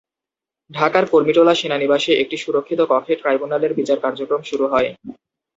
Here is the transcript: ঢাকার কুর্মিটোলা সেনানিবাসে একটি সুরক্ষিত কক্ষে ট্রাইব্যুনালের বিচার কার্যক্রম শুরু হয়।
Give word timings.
ঢাকার 0.71 1.05
কুর্মিটোলা 1.11 1.53
সেনানিবাসে 1.55 2.11
একটি 2.23 2.35
সুরক্ষিত 2.37 2.79
কক্ষে 2.91 3.13
ট্রাইব্যুনালের 3.21 3.71
বিচার 3.79 3.97
কার্যক্রম 4.01 4.41
শুরু 4.49 4.65
হয়। 4.67 4.89